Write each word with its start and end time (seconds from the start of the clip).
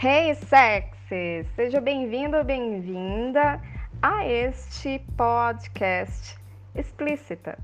Hey 0.00 0.32
sexy! 0.36 1.44
Seja 1.56 1.80
bem-vindo 1.80 2.36
ou 2.36 2.44
bem-vinda 2.44 3.60
a 4.00 4.24
este 4.24 5.00
podcast 5.16 6.38
explícita. 6.72 7.58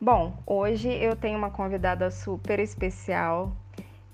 Bom, 0.00 0.38
hoje 0.46 0.88
eu 0.88 1.16
tenho 1.16 1.36
uma 1.36 1.50
convidada 1.50 2.08
super 2.08 2.60
especial 2.60 3.50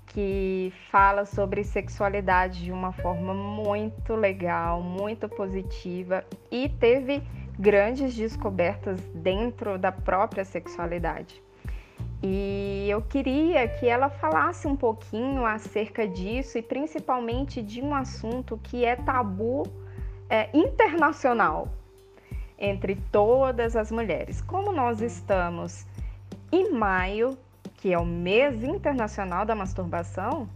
que 0.07 0.73
fala 0.89 1.23
sobre 1.25 1.63
sexualidade 1.63 2.63
de 2.63 2.71
uma 2.71 2.91
forma 2.91 3.35
muito 3.35 4.15
legal, 4.15 4.81
muito 4.81 5.29
positiva 5.29 6.25
e 6.49 6.69
teve 6.69 7.21
grandes 7.59 8.15
descobertas 8.15 8.99
dentro 9.13 9.77
da 9.77 9.91
própria 9.91 10.43
sexualidade. 10.43 11.39
E 12.23 12.85
eu 12.87 13.01
queria 13.01 13.67
que 13.67 13.87
ela 13.87 14.09
falasse 14.09 14.67
um 14.67 14.75
pouquinho 14.75 15.43
acerca 15.45 16.07
disso 16.07 16.57
e 16.57 16.61
principalmente 16.61 17.61
de 17.63 17.81
um 17.81 17.95
assunto 17.95 18.59
que 18.61 18.85
é 18.85 18.95
tabu 18.95 19.63
é, 20.29 20.49
internacional 20.53 21.67
entre 22.59 22.95
todas 23.11 23.75
as 23.75 23.91
mulheres. 23.91 24.39
Como 24.39 24.71
nós 24.71 25.01
estamos 25.01 25.85
em 26.51 26.71
maio, 26.71 27.35
que 27.77 27.91
é 27.91 27.97
o 27.97 28.05
mês 28.05 28.63
internacional 28.63 29.43
da 29.43 29.55
masturbação, 29.55 30.47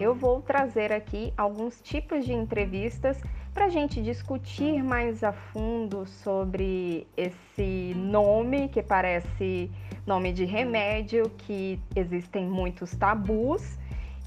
eu 0.00 0.14
vou 0.14 0.42
trazer 0.42 0.92
aqui 0.92 1.32
alguns 1.36 1.80
tipos 1.80 2.24
de 2.24 2.32
entrevistas 2.32 3.20
para 3.52 3.66
a 3.66 3.68
gente 3.68 4.02
discutir 4.02 4.82
mais 4.82 5.22
a 5.22 5.32
fundo 5.32 6.04
sobre 6.06 7.06
esse 7.16 7.94
nome 7.94 8.68
que 8.68 8.82
parece 8.82 9.70
nome 10.04 10.32
de 10.32 10.44
remédio, 10.44 11.30
que 11.38 11.80
existem 11.94 12.46
muitos 12.46 12.94
tabus 12.96 13.78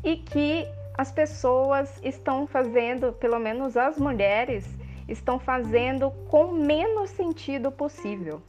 e 0.03 0.15
que 0.15 0.65
as 0.97 1.11
pessoas 1.11 1.99
estão 2.03 2.47
fazendo, 2.47 3.11
pelo 3.13 3.37
menos 3.37 3.75
as 3.75 3.97
mulheres, 3.97 4.65
estão 5.07 5.39
fazendo 5.39 6.09
com 6.29 6.51
menos 6.51 7.09
sentido 7.11 7.71
possível. 7.71 8.41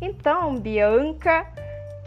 Então, 0.00 0.58
Bianca, 0.58 1.46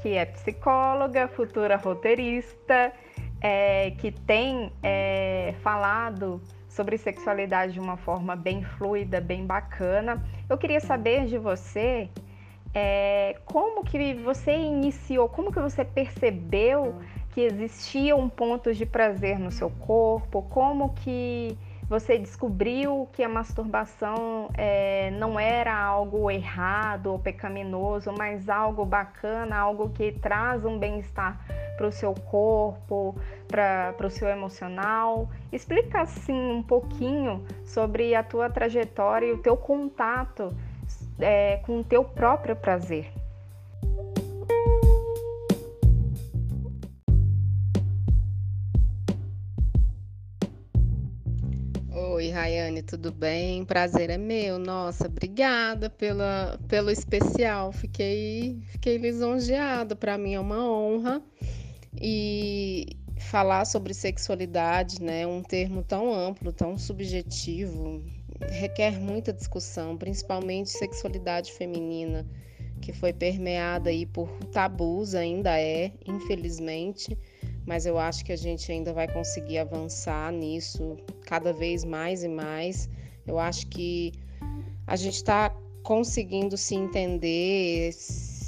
que 0.02 0.10
é 0.10 0.26
psicóloga, 0.26 1.28
futura 1.28 1.76
roteirista, 1.78 2.94
é, 3.42 3.92
que 3.92 4.12
tem 4.12 4.72
é, 4.84 5.54
falado 5.62 6.42
sobre 6.68 6.98
sexualidade 6.98 7.74
de 7.74 7.80
uma 7.80 7.98
forma 7.98 8.36
bem 8.36 8.64
fluida, 8.64 9.20
bem 9.20 9.46
bacana. 9.46 10.24
Eu 10.48 10.58
queria 10.58 10.80
saber 10.80 11.26
de 11.26 11.38
você 11.38 12.10
é, 12.74 13.38
como 13.46 13.84
que 13.84 14.14
você 14.14 14.56
iniciou, 14.56 15.28
como 15.28 15.52
que 15.52 15.60
você 15.60 15.84
percebeu 15.84 17.02
que 17.32 17.42
existiam 17.42 18.28
pontos 18.30 18.78
de 18.78 18.86
prazer 18.86 19.40
no 19.40 19.52
seu 19.52 19.70
corpo, 19.70 20.42
como 20.44 20.94
que 20.94 21.58
você 21.90 22.20
descobriu 22.20 23.10
que 23.12 23.24
a 23.24 23.30
masturbação 23.30 24.50
é, 24.56 25.10
não 25.12 25.40
era 25.40 25.76
algo 25.76 26.30
errado 26.30 27.08
ou 27.08 27.18
pecaminoso, 27.18 28.14
mas 28.16 28.48
algo 28.48 28.86
bacana, 28.86 29.58
algo 29.58 29.90
que 29.90 30.12
traz 30.12 30.64
um 30.64 30.78
bem-estar 30.78 31.44
para 31.80 31.88
o 31.88 31.92
seu 31.94 32.14
corpo, 32.14 33.16
para 33.48 34.06
o 34.06 34.10
seu 34.10 34.28
emocional. 34.28 35.30
Explica 35.50 36.02
assim 36.02 36.34
um 36.34 36.62
pouquinho 36.62 37.46
sobre 37.64 38.14
a 38.14 38.22
tua 38.22 38.50
trajetória 38.50 39.28
e 39.28 39.32
o 39.32 39.38
teu 39.38 39.56
contato 39.56 40.54
é, 41.18 41.62
com 41.66 41.80
o 41.80 41.84
teu 41.84 42.04
próprio 42.04 42.54
prazer. 42.54 43.10
Oi, 51.92 52.32
Rayane, 52.32 52.84
tudo 52.84 53.14
bem? 53.14 53.64
Prazer 53.64 54.10
é 54.10 54.18
meu. 54.18 54.60
Nossa, 54.60 55.08
obrigada 55.08 55.90
pela, 55.90 56.60
pelo 56.68 56.92
especial. 56.92 57.72
Fiquei, 57.72 58.62
fiquei 58.66 58.98
lisonjeada. 58.98 59.96
Para 59.96 60.18
mim 60.18 60.34
é 60.34 60.40
uma 60.42 60.70
honra 60.70 61.24
e 62.00 62.98
falar 63.20 63.66
sobre 63.66 63.94
sexualidade, 63.94 65.02
né, 65.02 65.28
um 65.28 65.42
termo 65.42 65.84
tão 65.84 66.14
amplo, 66.14 66.54
tão 66.54 66.78
subjetivo, 66.78 68.02
requer 68.50 69.00
muita 69.00 69.34
discussão, 69.34 69.98
principalmente 69.98 70.70
sexualidade 70.70 71.52
feminina, 71.52 72.26
que 72.82 72.94
foi 72.94 73.12
permeada 73.12 73.90
aí 73.90 74.06
por 74.06 74.30
tabus, 74.46 75.14
ainda 75.14 75.60
é, 75.60 75.92
infelizmente, 76.08 77.18
mas 77.66 77.86
eu 77.86 78.00
acho 78.00 78.24
que 78.24 78.32
a 78.32 78.38
gente 78.38 78.72
ainda 78.72 78.94
vai 78.94 79.12
conseguir 79.12 79.58
avançar 79.58 80.32
nisso 80.32 80.96
cada 81.26 81.52
vez 81.52 81.84
mais 81.84 82.24
e 82.24 82.30
mais. 82.30 82.90
Eu 83.28 83.38
acho 83.38 83.68
que 83.68 84.14
a 84.88 84.96
gente 84.96 85.16
está 85.16 85.54
conseguindo 85.84 86.58
se 86.58 86.74
entender, 86.76 87.92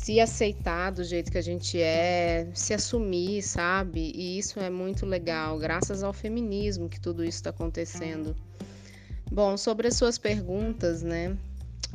se 0.01 0.19
aceitar 0.19 0.89
do 0.91 1.03
jeito 1.03 1.31
que 1.31 1.37
a 1.37 1.43
gente 1.43 1.79
é, 1.79 2.49
se 2.55 2.73
assumir, 2.73 3.43
sabe? 3.43 4.11
E 4.15 4.39
isso 4.39 4.59
é 4.59 4.67
muito 4.67 5.05
legal, 5.05 5.59
graças 5.59 6.01
ao 6.01 6.11
feminismo 6.11 6.89
que 6.89 6.99
tudo 6.99 7.23
isso 7.23 7.37
está 7.37 7.51
acontecendo. 7.51 8.35
Bom, 9.31 9.55
sobre 9.55 9.87
as 9.87 9.95
suas 9.95 10.17
perguntas, 10.17 11.03
né? 11.03 11.37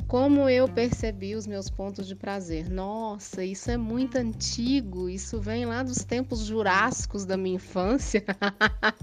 Como 0.07 0.47
eu 0.47 0.69
percebi 0.69 1.35
os 1.35 1.45
meus 1.45 1.69
pontos 1.69 2.07
de 2.07 2.15
prazer? 2.15 2.69
Nossa, 2.69 3.43
isso 3.43 3.69
é 3.69 3.75
muito 3.75 4.17
antigo, 4.17 5.09
isso 5.09 5.41
vem 5.41 5.65
lá 5.65 5.83
dos 5.83 5.97
tempos 5.97 6.45
jurássicos 6.45 7.25
da 7.25 7.35
minha 7.35 7.57
infância. 7.57 8.23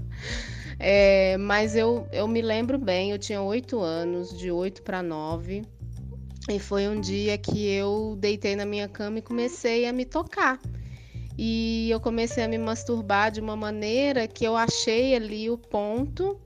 é, 0.80 1.36
mas 1.36 1.76
eu, 1.76 2.08
eu 2.10 2.26
me 2.26 2.40
lembro 2.40 2.78
bem, 2.78 3.10
eu 3.10 3.18
tinha 3.18 3.42
oito 3.42 3.80
anos, 3.80 4.34
de 4.34 4.50
oito 4.50 4.82
para 4.82 5.02
nove. 5.02 5.62
E 6.48 6.58
foi 6.58 6.88
um 6.88 7.00
dia 7.00 7.38
que 7.38 7.66
eu 7.66 8.16
deitei 8.18 8.54
na 8.54 8.66
minha 8.66 8.86
cama 8.86 9.18
e 9.18 9.22
comecei 9.22 9.86
a 9.86 9.92
me 9.92 10.04
tocar. 10.04 10.60
E 11.38 11.90
eu 11.90 11.98
comecei 11.98 12.44
a 12.44 12.48
me 12.48 12.58
masturbar 12.58 13.30
de 13.30 13.40
uma 13.40 13.56
maneira 13.56 14.28
que 14.28 14.44
eu 14.44 14.56
achei 14.56 15.16
ali 15.16 15.50
o 15.50 15.56
ponto 15.56 16.38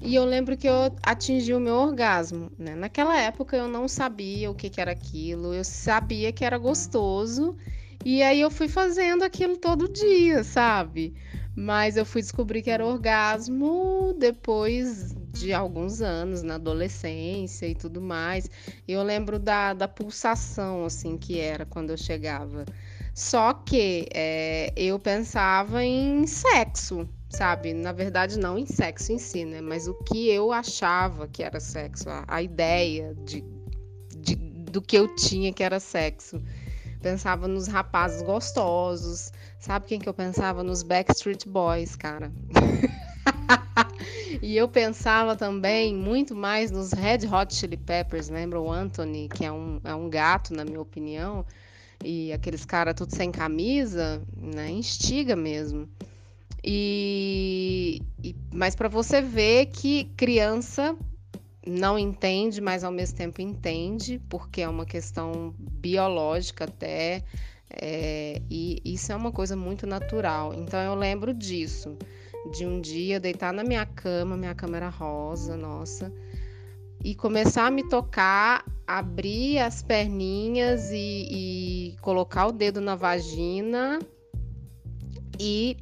e 0.00 0.14
eu 0.14 0.24
lembro 0.24 0.56
que 0.56 0.68
eu 0.68 0.94
atingi 1.02 1.52
o 1.52 1.60
meu 1.60 1.74
orgasmo. 1.74 2.50
Né? 2.58 2.74
Naquela 2.74 3.18
época 3.18 3.56
eu 3.56 3.66
não 3.66 3.88
sabia 3.88 4.50
o 4.50 4.54
que, 4.54 4.70
que 4.70 4.80
era 4.80 4.92
aquilo, 4.92 5.52
eu 5.52 5.64
sabia 5.64 6.32
que 6.32 6.44
era 6.44 6.56
gostoso. 6.56 7.56
E 8.04 8.22
aí 8.22 8.40
eu 8.40 8.50
fui 8.50 8.68
fazendo 8.68 9.24
aquilo 9.24 9.56
todo 9.56 9.92
dia, 9.92 10.44
sabe? 10.44 11.14
Mas 11.60 11.96
eu 11.96 12.06
fui 12.06 12.22
descobrir 12.22 12.62
que 12.62 12.70
era 12.70 12.86
orgasmo 12.86 14.14
depois 14.16 15.12
de 15.32 15.52
alguns 15.52 16.00
anos, 16.00 16.40
na 16.40 16.54
adolescência 16.54 17.66
e 17.66 17.74
tudo 17.74 18.00
mais. 18.00 18.48
Eu 18.86 19.02
lembro 19.02 19.40
da, 19.40 19.74
da 19.74 19.88
pulsação, 19.88 20.84
assim, 20.84 21.18
que 21.18 21.40
era 21.40 21.66
quando 21.66 21.90
eu 21.90 21.96
chegava. 21.96 22.64
Só 23.12 23.52
que 23.52 24.06
é, 24.14 24.72
eu 24.76 25.00
pensava 25.00 25.82
em 25.82 26.28
sexo, 26.28 27.08
sabe? 27.28 27.74
Na 27.74 27.90
verdade, 27.90 28.38
não 28.38 28.56
em 28.56 28.64
sexo 28.64 29.10
em 29.10 29.18
si, 29.18 29.44
né? 29.44 29.60
Mas 29.60 29.88
o 29.88 29.94
que 30.04 30.30
eu 30.30 30.52
achava 30.52 31.26
que 31.26 31.42
era 31.42 31.58
sexo, 31.58 32.08
a, 32.08 32.24
a 32.28 32.40
ideia 32.40 33.16
de, 33.24 33.44
de, 34.16 34.36
do 34.36 34.80
que 34.80 34.96
eu 34.96 35.12
tinha 35.16 35.52
que 35.52 35.64
era 35.64 35.80
sexo. 35.80 36.40
Pensava 37.02 37.48
nos 37.48 37.66
rapazes 37.66 38.22
gostosos. 38.22 39.32
Sabe 39.58 39.86
quem 39.86 39.98
que 39.98 40.08
eu 40.08 40.14
pensava? 40.14 40.62
Nos 40.62 40.82
Backstreet 40.82 41.48
Boys, 41.48 41.96
cara. 41.96 42.30
e 44.40 44.56
eu 44.56 44.68
pensava 44.68 45.34
também 45.34 45.94
muito 45.94 46.34
mais 46.34 46.70
nos 46.70 46.92
Red 46.92 47.26
Hot 47.26 47.52
Chili 47.52 47.76
Peppers, 47.76 48.28
lembra 48.28 48.60
o 48.60 48.70
Anthony, 48.70 49.28
que 49.28 49.44
é 49.44 49.50
um, 49.50 49.80
é 49.82 49.94
um 49.94 50.08
gato, 50.08 50.54
na 50.54 50.64
minha 50.64 50.80
opinião, 50.80 51.44
e 52.04 52.32
aqueles 52.32 52.64
caras 52.64 52.94
tudo 52.94 53.14
sem 53.14 53.32
camisa, 53.32 54.22
né? 54.36 54.70
Instiga 54.70 55.34
mesmo. 55.34 55.88
E, 56.62 58.00
e 58.22 58.36
mas 58.52 58.76
para 58.76 58.88
você 58.88 59.20
ver 59.20 59.66
que 59.66 60.04
criança 60.16 60.96
não 61.66 61.98
entende, 61.98 62.60
mas 62.60 62.84
ao 62.84 62.92
mesmo 62.92 63.16
tempo 63.16 63.42
entende, 63.42 64.20
porque 64.28 64.62
é 64.62 64.68
uma 64.68 64.86
questão 64.86 65.54
biológica 65.58 66.64
até, 66.64 67.22
é, 67.70 68.40
e 68.50 68.80
isso 68.84 69.12
é 69.12 69.16
uma 69.16 69.32
coisa 69.32 69.56
muito 69.56 69.86
natural. 69.86 70.54
Então 70.54 70.80
eu 70.80 70.94
lembro 70.94 71.34
disso 71.34 71.96
de 72.52 72.64
um 72.64 72.80
dia 72.80 73.20
deitar 73.20 73.52
na 73.52 73.62
minha 73.62 73.84
cama, 73.84 74.36
minha 74.36 74.54
cama 74.54 74.76
era 74.76 74.88
rosa, 74.88 75.56
nossa, 75.56 76.12
e 77.04 77.14
começar 77.14 77.66
a 77.66 77.70
me 77.70 77.86
tocar, 77.88 78.64
abrir 78.86 79.58
as 79.58 79.82
perninhas 79.82 80.90
e, 80.90 81.28
e 81.30 81.96
colocar 82.00 82.46
o 82.46 82.52
dedo 82.52 82.80
na 82.80 82.94
vagina 82.94 83.98
e 85.38 85.76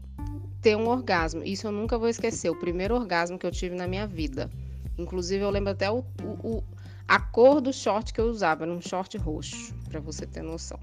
ter 0.61 0.77
um 0.77 0.89
orgasmo. 0.89 1.43
Isso 1.45 1.67
eu 1.67 1.73
nunca 1.73 1.97
vou 1.97 2.09
esquecer, 2.09 2.51
o 2.51 2.59
primeiro 2.59 2.95
orgasmo 2.95 3.39
que 3.39 3.47
eu 3.47 3.53
tive 3.53 3.77
na 3.77 3.87
minha 3.87 4.07
vida. 4.07 4.51
Inclusive, 4.99 5.45
eu 5.45 5.51
lembro 5.51 5.71
até 5.71 5.91
o, 5.91 5.99
o, 6.23 6.57
o 6.57 6.65
a 7.07 7.21
cor 7.21 7.61
do 7.61 7.73
short 7.73 8.13
que 8.13 8.21
eu 8.21 8.27
usava, 8.27 8.65
era 8.65 8.73
um 8.73 8.81
short 8.81 9.17
roxo, 9.17 9.73
para 9.89 10.01
você 10.01 10.27
ter 10.27 10.43
noção. 10.43 10.81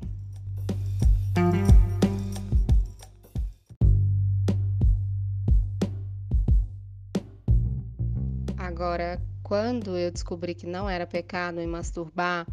Agora, 8.84 9.18
quando 9.42 9.98
eu 9.98 10.12
descobri 10.12 10.54
que 10.54 10.68
não 10.68 10.90
era 10.90 11.08
pecado 11.08 11.62
em 11.62 11.66
masturbar, 11.66 12.46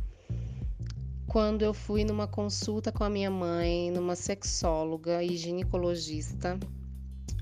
quando 1.27 1.63
eu 1.63 1.75
fui 1.75 2.05
numa 2.05 2.29
consulta 2.29 2.93
com 2.93 3.03
a 3.03 3.11
minha 3.11 3.29
mãe, 3.29 3.91
numa 3.91 4.15
sexóloga 4.15 5.25
e 5.25 5.37
ginecologista, 5.37 6.57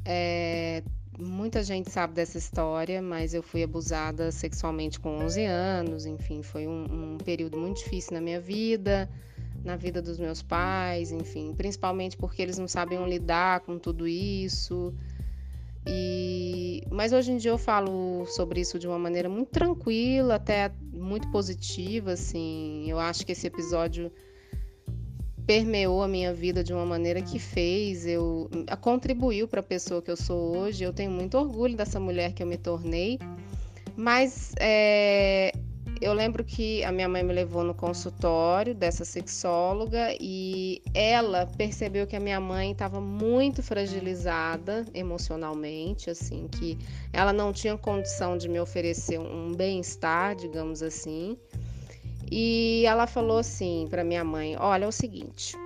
é, 0.06 0.82
muita 1.18 1.62
gente 1.62 1.90
sabe 1.90 2.14
dessa 2.14 2.38
história, 2.38 3.02
mas 3.02 3.34
eu 3.34 3.42
fui 3.42 3.62
abusada 3.62 4.32
sexualmente 4.32 4.98
com 4.98 5.18
11 5.18 5.44
anos, 5.44 6.06
enfim, 6.06 6.42
foi 6.42 6.66
um, 6.66 7.16
um 7.16 7.18
período 7.18 7.58
muito 7.58 7.84
difícil 7.84 8.14
na 8.14 8.22
minha 8.22 8.40
vida, 8.40 9.06
na 9.62 9.76
vida 9.76 10.00
dos 10.00 10.18
meus 10.18 10.40
pais, 10.40 11.12
enfim, 11.12 11.52
principalmente 11.54 12.16
porque 12.16 12.40
eles 12.40 12.56
não 12.56 12.66
sabiam 12.66 13.06
lidar 13.06 13.60
com 13.60 13.78
tudo 13.78 14.08
isso. 14.08 14.94
E 15.88 16.82
mas 16.90 17.12
hoje 17.12 17.30
em 17.30 17.36
dia 17.36 17.50
eu 17.50 17.58
falo 17.58 18.26
sobre 18.26 18.60
isso 18.60 18.78
de 18.78 18.88
uma 18.88 18.98
maneira 18.98 19.28
muito 19.28 19.50
tranquila, 19.50 20.34
até 20.34 20.72
muito 20.92 21.30
positiva, 21.30 22.12
assim. 22.12 22.90
Eu 22.90 22.98
acho 22.98 23.24
que 23.24 23.32
esse 23.32 23.46
episódio 23.46 24.10
permeou 25.46 26.02
a 26.02 26.08
minha 26.08 26.34
vida 26.34 26.62
de 26.62 26.72
uma 26.72 26.84
maneira 26.84 27.22
que 27.22 27.38
fez, 27.38 28.04
eu 28.04 28.50
contribuiu 28.80 29.48
para 29.48 29.60
a 29.60 29.62
pessoa 29.62 30.02
que 30.02 30.10
eu 30.10 30.16
sou 30.16 30.56
hoje. 30.56 30.84
Eu 30.84 30.92
tenho 30.92 31.10
muito 31.10 31.38
orgulho 31.38 31.76
dessa 31.76 31.98
mulher 32.00 32.32
que 32.32 32.42
eu 32.42 32.46
me 32.46 32.58
tornei. 32.58 33.18
Mas 33.96 34.52
é, 34.60 35.52
eu 36.00 36.12
lembro 36.12 36.44
que 36.44 36.84
a 36.84 36.92
minha 36.92 37.08
mãe 37.08 37.22
me 37.22 37.32
levou 37.32 37.64
no 37.64 37.74
consultório 37.74 38.74
dessa 38.74 39.04
sexóloga 39.04 40.14
e 40.20 40.80
ela 40.94 41.46
percebeu 41.46 42.06
que 42.06 42.14
a 42.14 42.20
minha 42.20 42.40
mãe 42.40 42.72
estava 42.72 43.00
muito 43.00 43.62
fragilizada 43.62 44.84
emocionalmente, 44.94 46.10
assim, 46.10 46.46
que 46.48 46.78
ela 47.12 47.32
não 47.32 47.52
tinha 47.52 47.76
condição 47.76 48.36
de 48.36 48.48
me 48.48 48.60
oferecer 48.60 49.18
um 49.18 49.52
bem-estar, 49.54 50.36
digamos 50.36 50.82
assim. 50.82 51.36
E 52.30 52.84
ela 52.86 53.06
falou 53.06 53.38
assim 53.38 53.86
para 53.88 54.04
minha 54.04 54.24
mãe: 54.24 54.56
Olha, 54.58 54.84
é 54.84 54.88
o 54.88 54.92
seguinte, 54.92 55.56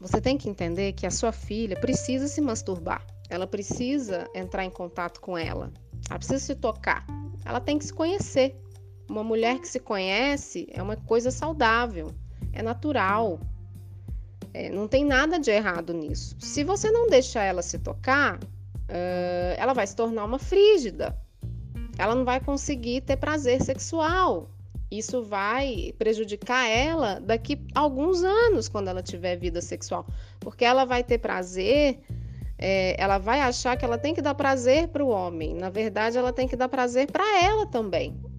você 0.00 0.20
tem 0.20 0.38
que 0.38 0.48
entender 0.48 0.92
que 0.92 1.06
a 1.06 1.10
sua 1.10 1.32
filha 1.32 1.78
precisa 1.78 2.26
se 2.26 2.40
masturbar, 2.40 3.04
ela 3.28 3.46
precisa 3.46 4.28
entrar 4.34 4.64
em 4.64 4.70
contato 4.70 5.20
com 5.20 5.36
ela, 5.36 5.70
ela 6.08 6.18
precisa 6.18 6.38
se 6.38 6.54
tocar, 6.54 7.04
ela 7.44 7.60
tem 7.60 7.78
que 7.78 7.84
se 7.84 7.92
conhecer. 7.92 8.56
Uma 9.10 9.24
mulher 9.24 9.58
que 9.58 9.66
se 9.66 9.80
conhece 9.80 10.68
é 10.70 10.80
uma 10.80 10.94
coisa 10.94 11.32
saudável, 11.32 12.14
é 12.52 12.62
natural. 12.62 13.40
É, 14.54 14.70
não 14.70 14.86
tem 14.86 15.04
nada 15.04 15.36
de 15.36 15.50
errado 15.50 15.92
nisso. 15.92 16.36
Se 16.38 16.62
você 16.62 16.92
não 16.92 17.08
deixar 17.08 17.42
ela 17.42 17.60
se 17.60 17.76
tocar, 17.80 18.36
uh, 18.36 19.54
ela 19.56 19.72
vai 19.72 19.84
se 19.84 19.96
tornar 19.96 20.24
uma 20.24 20.38
frígida. 20.38 21.18
Ela 21.98 22.14
não 22.14 22.24
vai 22.24 22.38
conseguir 22.38 23.00
ter 23.00 23.16
prazer 23.16 23.60
sexual. 23.62 24.48
Isso 24.88 25.24
vai 25.24 25.92
prejudicar 25.98 26.68
ela 26.68 27.18
daqui 27.18 27.60
a 27.74 27.80
alguns 27.80 28.22
anos, 28.22 28.68
quando 28.68 28.86
ela 28.86 29.02
tiver 29.02 29.34
vida 29.36 29.60
sexual. 29.60 30.06
Porque 30.38 30.64
ela 30.64 30.84
vai 30.84 31.02
ter 31.02 31.18
prazer, 31.18 31.98
é, 32.56 32.94
ela 32.96 33.18
vai 33.18 33.40
achar 33.40 33.76
que 33.76 33.84
ela 33.84 33.98
tem 33.98 34.14
que 34.14 34.22
dar 34.22 34.36
prazer 34.36 34.86
para 34.86 35.04
o 35.04 35.08
homem. 35.08 35.52
Na 35.52 35.68
verdade, 35.68 36.16
ela 36.16 36.32
tem 36.32 36.46
que 36.46 36.54
dar 36.54 36.68
prazer 36.68 37.10
para 37.10 37.42
ela 37.42 37.66
também. 37.66 38.29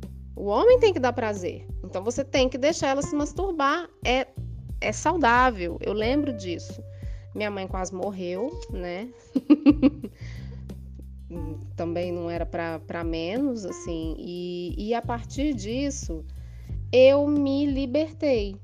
O 0.42 0.48
homem 0.48 0.80
tem 0.80 0.92
que 0.92 1.00
dar 1.00 1.14
prazer. 1.14 1.68
Então 1.84 2.04
você 2.04 2.26
tem 2.26 2.50
que 2.50 2.58
deixar 2.58 2.88
ela 2.88 3.04
se 3.04 3.16
masturbar. 3.16 3.88
É, 4.04 4.26
é 4.82 4.92
saudável. 4.92 5.78
Eu 5.80 5.94
lembro 5.94 6.34
disso. 6.34 6.84
Minha 7.36 7.52
mãe 7.52 7.68
quase 7.68 7.94
morreu, 7.94 8.50
né? 8.72 9.08
Também 11.78 12.12
não 12.12 12.28
era 12.28 12.44
para 12.44 13.04
menos, 13.04 13.66
assim. 13.66 14.16
E, 14.18 14.74
e 14.80 14.96
a 14.96 15.02
partir 15.04 15.54
disso 15.54 16.26
eu 16.92 17.28
me 17.28 17.68
libertei. 17.68 18.56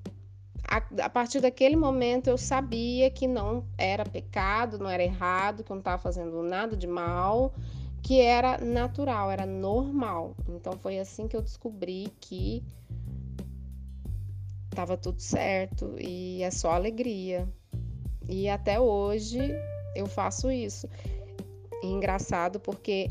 A, 0.67 0.77
a, 1.05 1.09
partir 1.11 1.41
daquele 1.41 1.75
momento 1.75 2.27
eu 2.27 2.39
sabia 2.39 3.11
que 3.11 3.27
não 3.27 3.63
era 3.77 4.03
pecado, 4.03 4.79
não 4.79 4.89
era 4.89 5.03
errado, 5.03 5.63
que 5.63 5.71
eu 5.71 5.75
não 5.75 5.81
estava 5.81 6.01
fazendo 6.01 6.41
nada 6.41 6.75
de 6.75 6.87
mal, 6.87 7.53
que 8.07 8.21
era 8.21 8.57
natural, 8.59 9.29
era 9.29 9.45
normal. 9.45 10.33
Então 10.47 10.71
foi 10.77 10.97
assim 10.97 11.27
que 11.27 11.35
eu 11.35 11.41
descobri 11.41 12.07
que 12.21 12.63
estava 14.69 14.95
tudo 14.95 15.21
certo 15.21 15.93
e 15.99 16.41
é 16.41 16.49
só 16.49 16.71
alegria. 16.71 17.45
E 18.29 18.47
até 18.47 18.79
hoje 18.79 19.39
eu 19.93 20.05
faço 20.05 20.49
isso. 20.49 20.87
E 21.83 21.87
engraçado 21.87 22.61
porque 22.61 23.09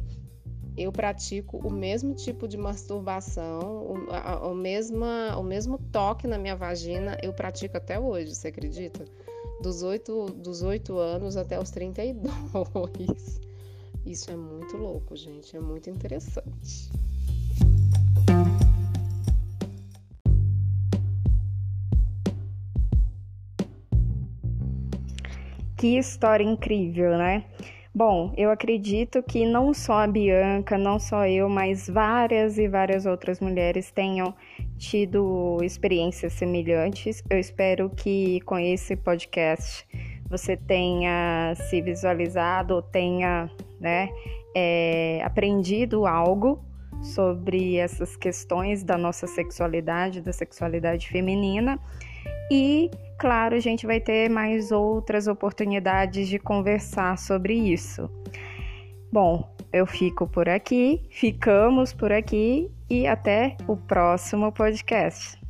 eu 0.79 0.91
pratico 0.91 1.59
o 1.59 1.71
mesmo 1.71 2.15
tipo 2.15 2.49
de 2.49 2.57
masturbação, 2.57 3.61
o, 3.61 4.11
a, 4.11 4.49
o, 4.49 4.55
mesma, 4.55 5.37
o 5.37 5.43
mesmo 5.43 5.77
toque 5.93 6.27
na 6.27 6.39
minha 6.39 6.57
vagina, 6.57 7.19
eu 7.23 7.35
pratico 7.35 7.77
até 7.77 8.01
hoje, 8.01 8.35
você 8.35 8.49
acredita? 8.49 9.05
Dos 9.61 9.83
8, 9.83 10.27
dos 10.37 10.63
8 10.63 10.97
anos 10.97 11.37
até 11.37 11.61
os 11.61 11.71
32. 11.71 13.46
Isso 14.07 14.31
é 14.31 14.37
muito 14.37 14.77
louco, 14.77 15.17
gente, 15.17 15.57
é 15.57 15.61
muito 15.61 15.91
interessante. 15.91 16.89
Que 25.77 25.99
história 25.99 26.45
incrível, 26.45 27.19
né? 27.19 27.45
Bom, 27.93 28.33
eu 28.37 28.51
acredito 28.51 29.23
que 29.25 29.45
não 29.45 29.75
só 29.75 30.05
a 30.05 30.07
Bianca, 30.07 30.79
não 30.79 31.01
só 31.01 31.27
eu, 31.27 31.49
mas 31.49 31.89
várias 31.89 32.59
e 32.59 32.69
várias 32.69 33.07
outras 33.07 33.41
mulheres 33.41 33.91
tenham 33.91 34.33
tido 34.79 35.59
experiências 35.65 36.33
semelhantes. 36.35 37.25
Eu 37.29 37.41
espero 37.41 37.91
que 37.91 38.41
com 38.43 38.57
esse 38.59 38.95
podcast 38.95 39.85
você 40.29 40.57
tenha 40.57 41.55
se 41.55 41.81
visualizado, 41.81 42.83
tenha 42.83 43.51
né, 43.81 44.09
é, 44.55 45.21
aprendido 45.25 46.07
algo 46.07 46.65
sobre 47.03 47.77
essas 47.77 48.17
questões 48.17 48.83
da 48.83 48.97
nossa 48.97 49.27
sexualidade, 49.27 50.21
da 50.21 50.33
sexualidade 50.33 51.09
feminina 51.09 51.79
e 52.51 52.91
claro, 53.19 53.55
a 53.55 53.61
gente 53.61 53.87
vai 53.87 54.01
ter 54.01 54.29
mais 54.29 54.71
outras 54.71 55.27
oportunidades 55.27 56.29
de 56.29 56.39
conversar 56.39 57.19
sobre 57.19 57.55
isso. 57.55 58.11
Bom, 59.13 59.49
eu 59.73 59.87
fico 59.87 60.27
por 60.27 60.49
aqui, 60.49 61.03
ficamos 61.11 61.93
por 61.93 62.13
aqui 62.13 62.71
e 62.89 63.07
até 63.07 63.57
o 63.67 63.77
próximo 63.77 64.53
podcast. 64.53 65.46